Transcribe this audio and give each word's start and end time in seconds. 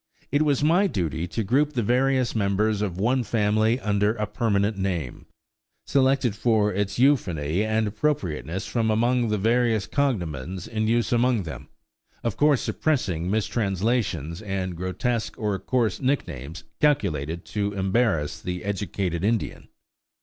It 0.31 0.41
was 0.41 0.63
my 0.63 0.87
duty 0.87 1.27
to 1.27 1.43
group 1.43 1.73
the 1.73 1.83
various 1.83 2.33
members 2.33 2.81
of 2.81 2.97
one 2.99 3.23
family 3.23 3.79
under 3.79 4.15
a 4.15 4.25
permanent 4.25 4.75
name, 4.75 5.27
selected 5.85 6.35
for 6.35 6.73
its 6.73 6.97
euphony 6.97 7.63
and 7.63 7.85
appropriateness 7.85 8.65
from 8.65 8.89
among 8.89 9.27
the 9.27 9.37
various 9.37 9.85
cognomens 9.85 10.67
in 10.67 10.87
use 10.87 11.11
among 11.11 11.43
them, 11.43 11.67
of 12.23 12.35
course 12.35 12.61
suppressing 12.63 13.29
mistranslations 13.29 14.41
and 14.41 14.75
grotesque 14.75 15.37
or 15.37 15.59
coarse 15.59 16.01
nicknames 16.01 16.63
calculated 16.81 17.45
to 17.45 17.73
embarrass 17.73 18.41
the 18.41 18.63
educated 18.63 19.23
Indian. 19.23 19.67